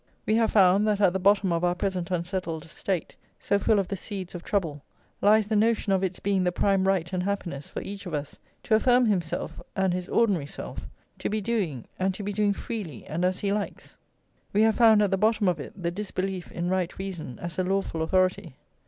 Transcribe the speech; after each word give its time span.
We 0.25 0.33
have 0.37 0.49
found 0.53 0.87
that 0.87 0.99
at 0.99 1.13
the 1.13 1.19
bottom 1.19 1.51
of 1.53 1.63
our 1.63 1.75
present 1.75 2.09
unsettled 2.09 2.63
state, 2.63 3.15
so 3.37 3.59
full 3.59 3.77
of 3.77 3.87
the 3.87 3.95
seeds 3.95 4.33
of 4.33 4.43
trouble, 4.43 4.81
lies 5.21 5.45
the 5.45 5.55
notion 5.55 5.93
of 5.93 6.03
its 6.03 6.19
being 6.19 6.43
the 6.43 6.51
prime 6.51 6.87
right 6.87 7.13
and 7.13 7.21
happiness, 7.21 7.69
for 7.69 7.81
each 7.83 8.07
of 8.07 8.13
us, 8.15 8.39
to 8.63 8.73
affirm 8.73 9.05
himself, 9.05 9.61
and 9.75 9.93
his 9.93 10.09
ordinary 10.09 10.47
self; 10.47 10.87
to 11.19 11.29
be 11.29 11.39
doing, 11.39 11.85
and 11.99 12.15
to 12.15 12.23
be 12.23 12.33
doing 12.33 12.53
freely 12.53 13.05
and 13.05 13.23
as 13.23 13.41
he 13.41 13.53
likes. 13.53 13.95
We 14.53 14.63
have 14.63 14.77
found 14.77 15.03
at 15.03 15.11
the 15.11 15.17
bottom 15.19 15.47
of 15.47 15.59
it 15.59 15.73
the 15.79 15.91
disbelief 15.91 16.51
in 16.51 16.67
right 16.67 16.97
reason 16.97 17.37
as 17.37 17.59
a 17.59 17.63
lawful 17.63 18.01
authority. 18.01 18.55